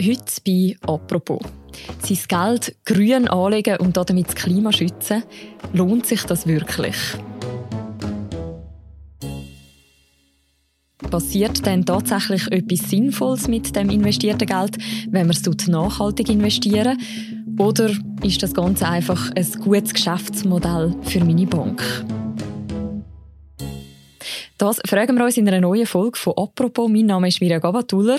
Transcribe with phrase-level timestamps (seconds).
[0.00, 1.40] Heute bei «Apropos».
[2.02, 5.24] Sein Geld grün anlegen und damit das Klima schützen,
[5.72, 6.96] lohnt sich das wirklich?
[11.10, 14.78] Passiert denn tatsächlich etwas Sinnvolles mit dem investierten Geld,
[15.10, 16.98] wenn man es nachhaltig investieren?
[17.58, 17.90] Oder
[18.22, 21.82] ist das Ganze einfach ein gutes Geschäftsmodell für meine Bank?
[24.58, 26.90] Das fragen wir uns in einer neuen Folge von «Apropos».
[26.90, 28.18] Mein Name ist Mirja Gavatuller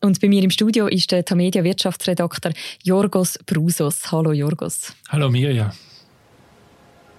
[0.00, 2.52] und bei mir im Studio ist der Tamedia Wirtschaftsredakteur
[2.84, 4.12] Jorgos Brusos.
[4.12, 4.94] Hallo Jorgos.
[5.08, 5.72] Hallo Mirja.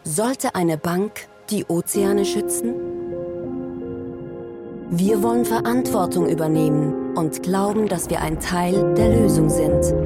[0.05, 2.73] Sollte eine Bank die Ozeane schützen?
[4.89, 10.00] Wir wollen Verantwortung übernehmen und glauben, dass wir ein Teil der Lösung sind.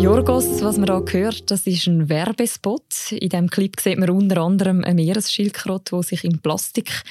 [0.00, 3.12] Jorgos, was man da hört, das ist ein Werbespot.
[3.12, 7.02] In diesem Clip sieht man unter anderem eine Meeresschildkröte, die sich in Plastik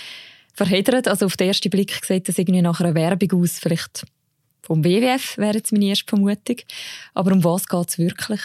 [0.55, 1.07] verheddert.
[1.07, 3.59] Also auf den ersten Blick sieht das irgendwie nach einer Werbung aus.
[3.59, 4.07] Vielleicht
[4.63, 6.55] vom WWF wäre jetzt meine erste Vermutung.
[7.13, 8.41] Aber um was geht es wirklich?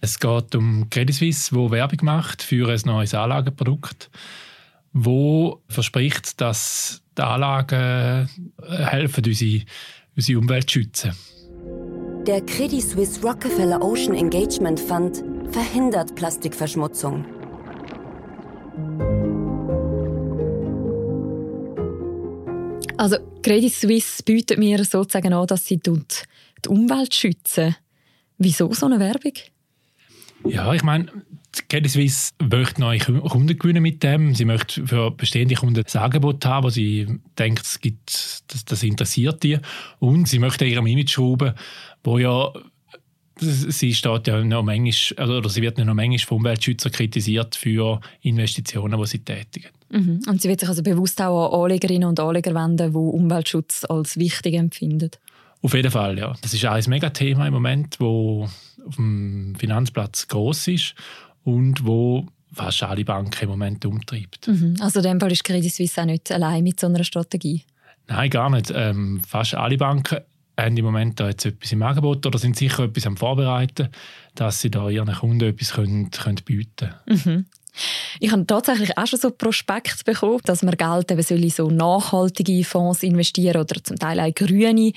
[0.00, 4.08] Es geht um Credit Suisse, wo Werbung macht für ein neues Anlageprodukt,
[4.94, 8.26] wo verspricht, dass die Anlagen
[8.66, 9.64] helfen, unsere,
[10.16, 11.12] unsere Umwelt zu schützen.
[12.26, 17.24] Der Credit Suisse Rockefeller Ocean Engagement Fund verhindert Plastikverschmutzung.
[22.98, 27.74] Also Credit Suisse bietet mir sozusagen an, dass sie die Umwelt schützen.
[28.36, 29.32] Wieso so eine Werbung?
[30.44, 31.06] Ja, ich meine,
[31.68, 34.34] Credit Suisse möchte neue Kunden gewinnen mit dem.
[34.34, 37.06] Sie möchte für bestehende Kunden ein Angebot haben, wo sie
[37.38, 39.58] denkt, es gibt, das, das interessiert die.
[39.98, 41.54] Und sie möchte ihrem Image schrauben,
[42.02, 42.52] wo ja
[43.40, 47.56] sie steht ja noch manchmal, also, oder sie wird ja noch manchmal von Umweltschützern kritisiert
[47.56, 49.70] für Investitionen, die sie tätigen.
[49.90, 50.20] Mhm.
[50.28, 54.16] Und sie wird sich also bewusst auch an Anlegerinnen und Anleger wenden, die Umweltschutz als
[54.16, 55.10] wichtig empfinden.
[55.62, 56.34] Auf jeden Fall, ja.
[56.40, 58.48] Das ist ein Megathema im Moment, wo
[58.86, 60.94] auf dem Finanzplatz groß ist
[61.44, 64.48] und wo fast alle Banken im Moment umtreibt.
[64.48, 64.76] Mhm.
[64.80, 67.62] Also in dem Fall ist Credit Suisse auch nicht allein mit so einer Strategie?
[68.08, 68.72] Nein, gar nicht.
[68.74, 70.20] Ähm, fast alle Banken
[70.60, 73.88] haben im Moment da jetzt etwas im Angebot oder sind sicher etwas am Vorbereiten,
[74.34, 77.22] dass sie da ihren Kunden etwas können, können bieten können.
[77.24, 77.46] Mhm.
[78.18, 81.70] Ich habe tatsächlich auch schon so Prospekt bekommen, dass man Geld eben soll in so
[81.70, 84.92] nachhaltige Fonds investieren oder zum Teil auch grüne.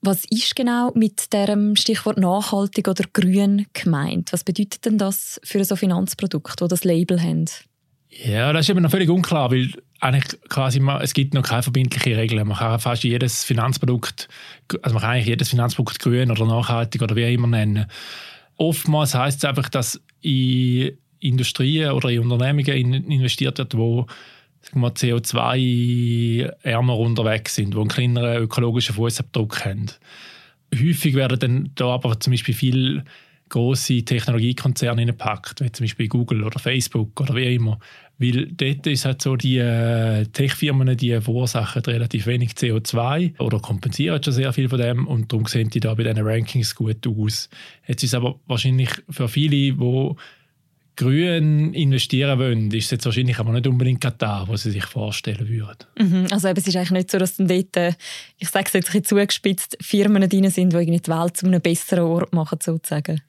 [0.00, 4.32] Was ist genau mit dem Stichwort nachhaltig oder grün gemeint?
[4.32, 7.44] Was bedeutet denn das für so Finanzprodukt, wo das Label haben?
[8.10, 9.70] Ja, das ist eben noch völlig unklar, weil
[10.02, 12.48] eigentlich quasi es gibt noch keine verbindliche Regeln.
[12.48, 14.28] Man kann fast jedes Finanzprodukt,
[14.82, 17.86] also man kann eigentlich jedes Finanzprodukt grün oder nachhaltig oder wie immer nennen.
[18.56, 24.06] Oftmals heißt es einfach, dass in Industrien oder in Unternehmungen investiert wird, wo
[24.74, 29.86] CO2-ärmer unterwegs sind, die einen kleineren ökologischen Fußabdruck haben.
[30.74, 33.04] Häufig werden dann da aber zum Beispiel viele
[33.52, 37.78] große Technologiekonzerne gepackt, wie zum Beispiel Google oder Facebook oder wie immer.
[38.18, 44.22] Weil dort ist halt so, die äh, Tech-Firmen, die verursachen relativ wenig CO2 oder kompensieren
[44.22, 47.50] schon sehr viel von dem und darum sehen die da bei diesen Rankings gut aus.
[47.86, 50.14] Jetzt ist aber wahrscheinlich für viele, die
[50.96, 55.48] grün investieren wollen, ist es jetzt wahrscheinlich aber nicht unbedingt Katar, was sie sich vorstellen
[55.48, 55.86] würden.
[55.98, 56.26] Mhm.
[56.30, 57.92] Also eben, es ist eigentlich nicht so, dass dann dort, äh,
[58.38, 61.46] ich sage es jetzt ein bisschen zugespitzt, Firmen drin sind, die irgendwie die Welt zu
[61.46, 63.20] einem besseren Ort machen, sozusagen.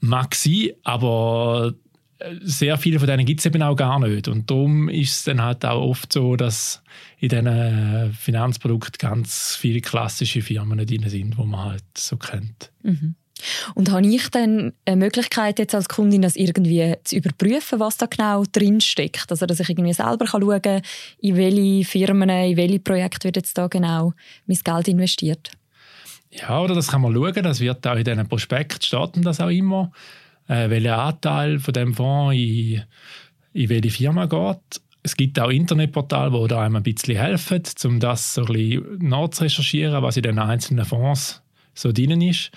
[0.00, 1.74] Mag sein, aber
[2.18, 4.28] äh, sehr viele von denen gibt es eben auch gar nicht.
[4.28, 6.82] Und darum ist es dann halt auch oft so, dass
[7.18, 12.70] in diesen Finanzprodukten ganz viele klassische Firmen drin sind, die man halt so kennt.
[12.82, 13.14] Mhm.
[13.74, 18.06] Und habe ich dann eine Möglichkeit jetzt als Kundin, das irgendwie zu überprüfen, was da
[18.06, 19.30] genau drin steckt?
[19.30, 20.82] Also, dass ich irgendwie selber schauen kann,
[21.18, 24.12] in welche Firmen, in welche Projekte wird jetzt da genau
[24.46, 25.52] mein Geld investiert?
[26.32, 27.42] Ja, oder das kann man schauen.
[27.42, 29.90] Das wird auch in diesen Prospekt steht das auch immer,
[30.48, 32.82] äh, welcher Anteil von dem Fonds in,
[33.52, 34.80] in welche Firma geht.
[35.02, 40.16] Es gibt auch Internetportale, die einem ein bisschen helfen, um das so ein bisschen was
[40.16, 41.42] in den einzelnen Fonds
[41.74, 42.50] so drin ist.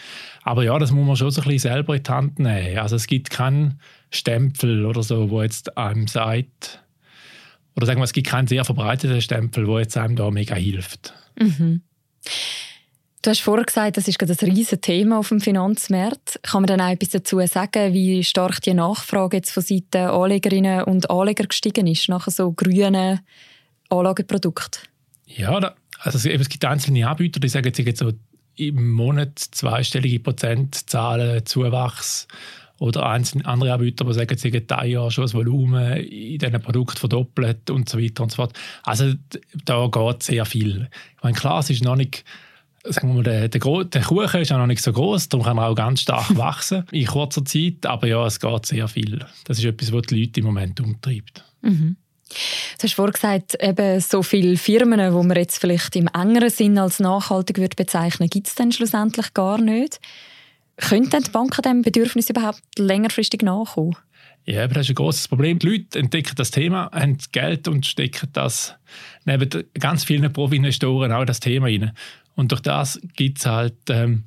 [0.43, 2.77] Aber ja, das muss man schon so ein bisschen selber in die Hand nehmen.
[2.79, 3.79] Also es gibt keinen
[4.11, 6.83] Stempel oder so, wo jetzt einem sagt,
[7.75, 11.13] oder sagen wir, es gibt keinen sehr verbreiteten Stempel, wo jetzt einem da mega hilft.
[11.39, 11.81] Mhm.
[13.23, 16.41] Du hast vorher gesagt, das ist gerade ein riesiges Thema auf dem Finanzmarkt.
[16.43, 20.83] Kann man dann auch etwas dazu sagen, wie stark die Nachfrage jetzt von Seiten Anlegerinnen
[20.83, 23.21] und Anleger gestiegen ist nach so grünen
[23.87, 24.81] Anlageprodukten?
[25.25, 28.11] Ja, da, also es gibt einzelne Anbieter, die sagen jetzt so
[28.57, 32.27] im Monat zweistellige Prozentzahlen Zuwachs
[32.79, 36.97] Oder andere Anbieter, die sagen, sie haben ein Jahr schon das Volumen in diesen Produkten
[36.97, 38.59] verdoppelt und so weiter und so fort.
[38.83, 39.13] Also
[39.63, 40.89] da geht sehr viel.
[41.15, 42.25] Ich meine, klar, es ist noch nicht
[42.83, 45.57] sagen wir mal, der, der, der Kuchen ist auch noch nicht so groß, darum kann
[45.57, 47.85] er auch ganz stark wachsen in kurzer Zeit.
[47.85, 49.19] Aber ja, es geht sehr viel.
[49.45, 51.43] Das ist etwas, was die Leute im Moment umtreibt.
[51.61, 51.95] Mhm.
[52.79, 56.77] Du hast vorhin gesagt, eben so viele Firmen, die man jetzt vielleicht im engeren Sinn
[56.77, 59.99] als nachhaltig würde bezeichnen, gibt es dann schlussendlich gar nicht.
[60.77, 63.95] Könnten die Banken dem Bedürfnis überhaupt längerfristig nachkommen?
[64.45, 65.59] Ja, aber das ist ein großes Problem.
[65.59, 68.75] Die Leute entdecken das Thema, haben Geld und stecken das
[69.25, 71.93] neben ganz vielen Profi-Investoren auch das Thema rein.
[72.35, 74.23] Und durch das gibt es halt, ähm,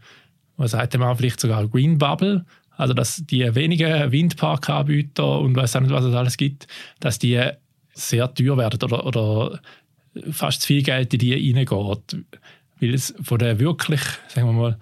[0.56, 2.44] was sagt man vielleicht sogar Green Bubble,
[2.76, 6.66] also dass die wenigen Windparkanbieter und weiß auch nicht, was es alles gibt,
[7.00, 7.40] dass die
[7.94, 9.60] sehr teuer werden oder, oder
[10.30, 12.16] fast zu viel Geld in die reingeht.
[12.78, 14.78] Weil es von den wirklich, sagen wir mal,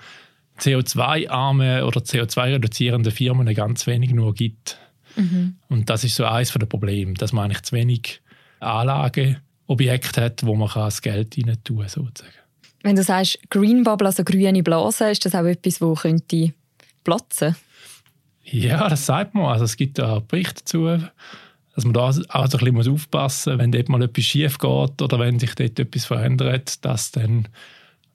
[0.58, 4.78] CO2-armen oder CO2-reduzierenden Firmen ganz wenig nur gibt.
[5.16, 5.56] Mhm.
[5.68, 8.20] Und das ist so eines der Probleme, dass man eigentlich zu wenig
[8.60, 12.34] Anlageobjekte hat, wo man das Geld rein tun kann, sozusagen.
[12.84, 16.52] Wenn du sagst Green Bubble, also grüne Blase, ist das auch etwas, wo könnte
[17.02, 17.56] platzen?
[18.44, 19.46] Ja, das sagt man.
[19.46, 21.02] Also es gibt da Berichte dazu,
[21.75, 22.22] dass man da auch so
[22.58, 26.04] ein bisschen aufpassen muss, wenn dort mal etwas schief geht oder wenn sich dort etwas
[26.04, 27.48] verändert, dass dann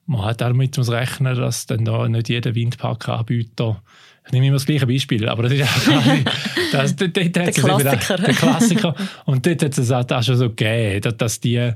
[0.06, 3.82] man halt damit muss rechnen, dass dann da nicht jeder Windparkanbieter
[4.26, 6.02] ich nehme immer das gleiche Beispiel, aber das ist auch
[6.72, 8.16] das, dort, dort der Klassiker.
[8.16, 8.94] Der, der Klassiker.
[9.24, 11.72] Und dort hat es auch schon so gegeben, dass die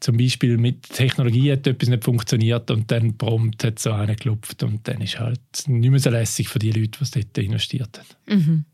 [0.00, 4.62] zum Beispiel mit Technologie hat etwas nicht funktioniert und dann prompt hat so einer geklopft
[4.62, 8.40] und dann ist halt nicht mehr so lässig für die Leute, die dort investiert haben.
[8.40, 8.64] Mhm.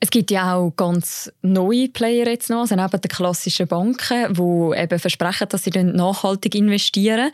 [0.00, 4.78] Es gibt ja auch ganz neue Player jetzt noch, also neben den klassischen Banken, die
[4.78, 7.30] eben versprechen, dass sie nachhaltig investieren.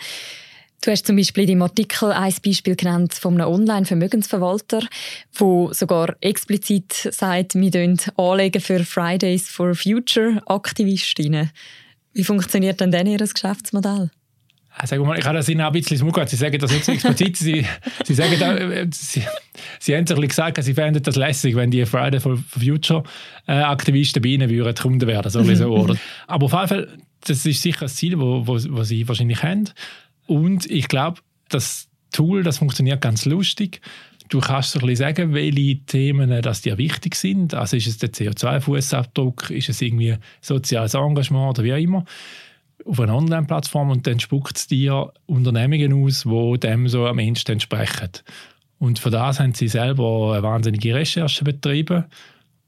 [0.83, 4.87] Du hast zum Beispiel in deinem Artikel ein Beispiel genannt von einem Online-Vermögensverwalter,
[5.35, 11.51] wo sogar explizit sagt, wir anlegen für Fridays for Future Aktivistinnen.
[12.17, 14.11] Wie funktioniert denn denn Ihr Geschäftsmodell?
[14.85, 16.31] Sag mal, ich habe das Ihnen auch ein bisschen zugehört.
[16.31, 17.37] Sie sagen das nicht so explizit.
[17.37, 17.67] Sie,
[18.05, 19.23] Sie, sagen da, äh, Sie,
[19.79, 23.03] Sie haben sich gesagt, Sie fänden das lässig, wenn die Friday for Future
[23.47, 25.31] äh, Aktivisten bei Ihnen würden, Kunden werden.
[25.31, 25.97] So so, oder?
[26.27, 26.89] Aber auf jeden Fall,
[27.27, 29.69] das ist sicher ein Ziel, wo, wo, wo Sie wahrscheinlich haben.
[30.27, 31.21] Und ich glaube,
[31.51, 33.83] das Tool, das funktioniert ganz lustig.
[34.29, 37.55] Du kannst so ein bisschen sagen, welche Themen äh, dass dir wichtig sind.
[37.55, 42.05] Also ist es der CO2-Fußabdruck, ist es irgendwie soziales Engagement oder wie auch immer
[42.85, 47.41] auf einer Online-Plattform und dann spuckt es dir Unternehmungen aus, die dem so am Ende
[47.49, 48.11] entsprechen.
[48.79, 52.05] Und für das haben sie selber eine wahnsinnige Recherche betrieben,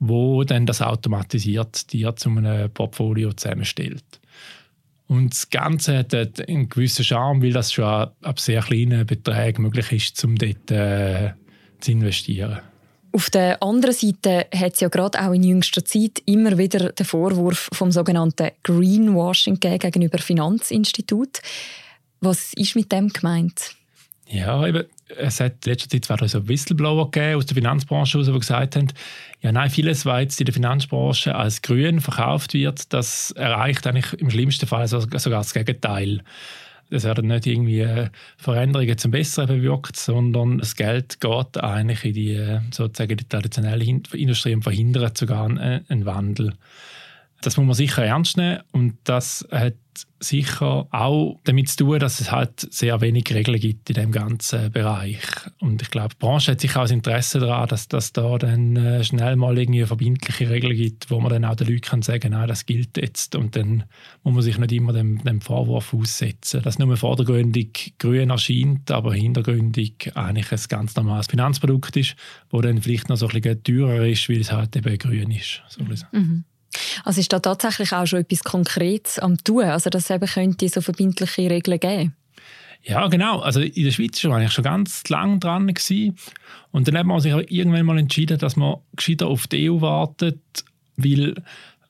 [0.00, 4.04] wo dann das automatisiert dir zu einem Portfolio zusammenstellt.
[5.06, 9.92] Und das Ganze hat einen gewissen Charme, weil das schon ab sehr kleinen Beträgen möglich
[9.92, 11.32] ist, um dort äh,
[11.80, 12.60] zu investieren.
[13.12, 17.06] Auf der anderen Seite hat es ja gerade auch in jüngster Zeit immer wieder den
[17.06, 21.42] Vorwurf vom sogenannten Greenwashing gegenüber Finanzinstituten.
[22.20, 23.72] Was ist mit dem gemeint?
[24.26, 24.84] Ja, eben,
[25.16, 28.92] es hat in letzter Zeit zwar so Whistleblower gegeben aus der Finanzbranche, die gesagt haben,
[29.40, 34.20] ja nein, vieles, was jetzt in der Finanzbranche als grün verkauft wird, das erreicht eigentlich
[34.20, 36.22] im schlimmsten Fall sogar das Gegenteil
[36.90, 42.14] es werden nicht irgendwie äh, Veränderungen zum Besseren bewirkt, sondern das Geld geht eigentlich in
[42.14, 46.54] die, äh, sozusagen die traditionelle Industrie und verhindert sogar einen Wandel.
[47.40, 49.74] Das muss man sicher ernst nehmen und das hat
[50.20, 54.70] sicher auch damit zu tun, dass es halt sehr wenig Regeln gibt in dem ganzen
[54.72, 55.20] Bereich.
[55.60, 58.76] Und ich glaube, die Branche hat sicher auch das Interesse daran, dass, dass da dann
[58.76, 62.32] äh, schnell mal irgendwie verbindliche Regeln gibt, wo man dann auch den Leuten kann sagen
[62.32, 63.34] kann, das gilt jetzt.
[63.36, 63.84] Und dann
[64.22, 69.14] muss man sich nicht immer dem, dem Vorwurf aussetzen, dass nur vordergründig grün erscheint, aber
[69.14, 72.16] hintergründig eigentlich ein ganz normales Finanzprodukt ist,
[72.50, 75.62] wo dann vielleicht noch so ein bisschen teurer ist, weil es halt eben grün ist.
[75.68, 76.44] So mhm.
[77.04, 80.68] Also ist da tatsächlich auch schon etwas Konkretes am tun, also dass es eben könnte
[80.68, 82.14] so verbindliche Regeln geben?
[82.82, 83.40] Ja, genau.
[83.40, 86.16] Also in der Schweiz war eigentlich schon ganz lang dran gewesen.
[86.70, 90.40] und dann hat man sich irgendwann mal entschieden, dass man gescheiter auf die EU wartet,
[90.96, 91.34] weil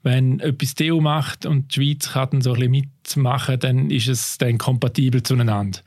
[0.02, 3.90] wenn etwas die EU macht und die Schweiz kann dann so ein bisschen mitmachen, dann
[3.90, 5.80] ist es dann kompatibel zueinander.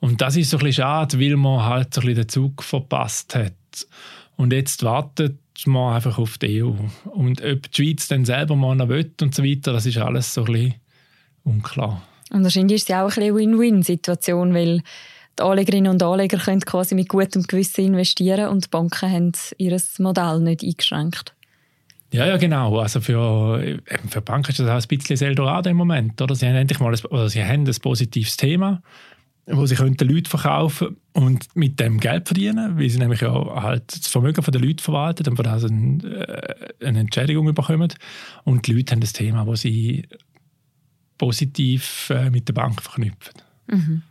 [0.00, 3.52] Und das ist so ein schade, weil man halt so ein den Zug verpasst hat.
[4.36, 6.72] Und jetzt wartet man einfach auf die EU.
[7.10, 10.34] Und ob die Schweiz dann selber mal noch will und so weiter, das ist alles
[10.34, 10.74] so ein bisschen
[11.44, 12.02] unklar.
[12.30, 14.82] Und wahrscheinlich ist es ja auch ein eine Win-Win-Situation, weil
[15.38, 19.80] die Anlegerinnen und Anleger können quasi mit gutem Gewissen investieren und die Banken haben ihr
[19.98, 21.34] Modell nicht eingeschränkt.
[22.12, 22.78] Ja, ja, genau.
[22.78, 26.20] Also für, für Banken ist das auch ein bisschen Eldorado im Moment.
[26.20, 26.34] Oder?
[26.34, 28.82] Sie haben endlich mal ein, oder sie haben ein positives Thema
[29.52, 33.84] wo sie könnten Leute verkaufen und mit dem Geld verdienen, weil sie nämlich ja halt
[33.88, 37.92] das Vermögen der Leute verwalten und von das eine, äh, eine Entschädigung bekommen.
[38.44, 40.06] Und die Leute haben das Thema, wo sie
[41.18, 43.34] positiv äh, mit der Bank verknüpfen.
[43.66, 44.02] Mhm.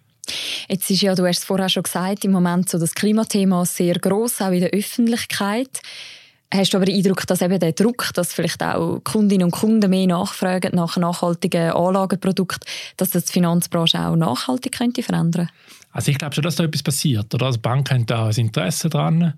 [0.68, 3.96] Jetzt ist ja, du hast es vorher schon gesagt, im Moment so das Klimathema sehr
[3.96, 5.82] groß, auch in der Öffentlichkeit.
[6.52, 9.88] Hast du aber den Eindruck, dass eben der Druck, dass vielleicht auch Kundinnen und Kunden
[9.88, 15.50] mehr nachfragen nach nachhaltigen Anlagenprodukten, dass das die Finanzbranche auch nachhaltig könnte verändern?
[15.92, 17.34] Also ich glaube schon, dass da etwas passiert.
[17.36, 17.46] Oder?
[17.46, 19.36] Also Banken haben da ein Interesse dran.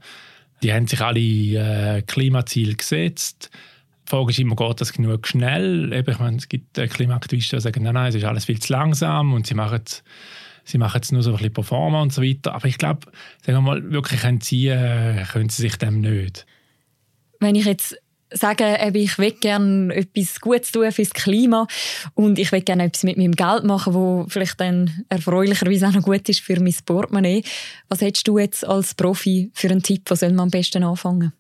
[0.64, 3.50] Die haben sich alle äh, Klimaziele gesetzt.
[4.08, 5.92] Die Frage ist immer, geht das genug schnell?
[5.92, 8.60] Eben, ich meine, es gibt äh, Klimaaktivisten, die sagen, nein, nein, es ist alles viel
[8.60, 9.82] zu langsam und sie machen
[10.64, 12.54] sie machen es nur so ein bisschen Performer und so weiter.
[12.54, 13.08] Aber ich glaube,
[13.46, 16.46] sagen wir mal, wirklich entziehen äh, können sie sich dem nicht
[17.42, 17.98] wenn ich jetzt
[18.34, 21.68] sage, ich will gerne etwas Gutes tun fürs Klima
[22.14, 26.04] und ich will gerne etwas mit meinem Geld machen, wo vielleicht dann erfreulicherweise auch noch
[26.04, 27.44] gut ist für mein Portemonnaie.
[27.90, 31.34] Was hättest du jetzt als Profi für einen Tipp, wo soll man am besten anfangen?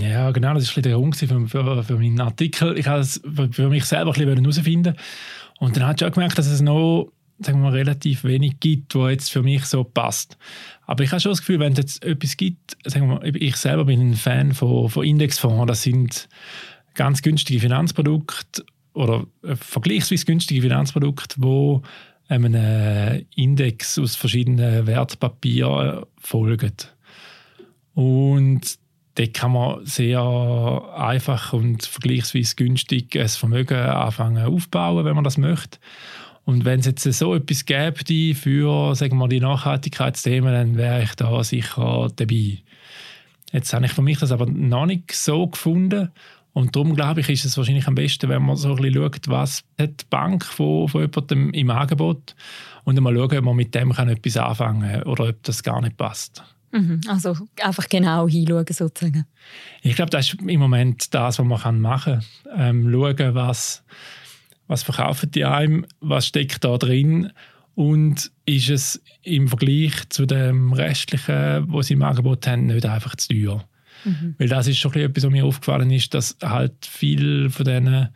[0.00, 2.78] Ja, genau, das war der Grund für, für, für meinen Artikel.
[2.78, 3.20] Ich wollte es
[3.52, 4.94] für mich selber herausfinden.
[5.58, 8.94] Und dann habe ich auch gemerkt, dass es noch sagen wir mal, relativ wenig gibt,
[8.94, 10.38] wo jetzt für mich so passt.
[10.86, 13.56] Aber ich habe schon das Gefühl, wenn es jetzt etwas gibt, sagen wir mal, ich
[13.56, 16.28] selber bin ein Fan von, von Indexfonds, das sind
[16.94, 18.64] ganz günstige Finanzprodukte
[18.94, 21.82] oder äh, vergleichsweise günstige Finanzprodukte, wo
[22.28, 26.72] einem Index aus verschiedenen Wertpapieren folgen.
[27.94, 28.78] Und
[29.14, 30.20] da kann man sehr
[30.94, 35.78] einfach und vergleichsweise günstig ein Vermögen anfangen aufbauen, wenn man das möchte.
[36.46, 41.14] Und wenn es jetzt so etwas gäbe für sagen wir, die Nachhaltigkeitsthemen, dann wäre ich
[41.16, 42.58] da sicher dabei.
[43.52, 46.10] Jetzt habe ich für mich das aber noch nicht so gefunden.
[46.52, 49.28] Und darum glaube ich, ist es wahrscheinlich am besten, wenn man so ein bisschen schaut,
[49.28, 52.36] was hat die Bank von, von jemandem im Angebot
[52.84, 55.82] und mal schauen, ob man mit dem kann etwas anfangen kann oder ob das gar
[55.82, 56.44] nicht passt.
[56.70, 59.26] Mhm, also einfach genau hinschauen sozusagen.
[59.82, 62.56] Ich glaube, das ist im Moment das, was man machen kann.
[62.56, 63.82] Ähm, schauen, was
[64.66, 67.32] was verkaufen die einem, was steckt da drin
[67.74, 73.16] und ist es im Vergleich zu dem restlichen, was sie im Angebot haben, nicht einfach
[73.16, 73.68] zu teuer.
[74.04, 74.34] Mhm.
[74.38, 78.08] Weil das ist schon etwas, was mir aufgefallen ist, dass halt viel von diesen,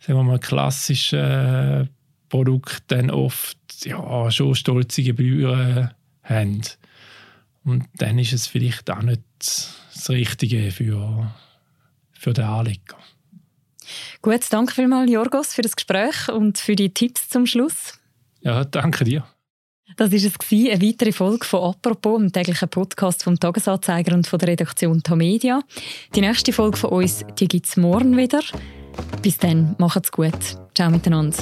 [0.00, 1.90] sagen wir mal, klassischen
[2.28, 5.90] Produkten dann oft ja, schon stolze Gebühren
[6.22, 6.62] haben.
[7.64, 11.30] Und dann ist es vielleicht auch nicht das Richtige für,
[12.12, 12.96] für den Anleger.
[14.20, 17.98] Gut, danke vielmals, Jorgos, für das Gespräch und für die Tipps zum Schluss.
[18.40, 19.24] Ja, danke dir.
[19.96, 24.38] Das war es, eine weitere Folge von «Apropos», dem täglichen Podcast vom Tagesanzeiger und von
[24.38, 25.60] der Redaktion Tamedia.
[26.14, 28.40] Die nächste Folge von uns gibt es morgen wieder.
[29.22, 30.32] Bis dann, macht's gut.
[30.74, 31.36] Ciao miteinander.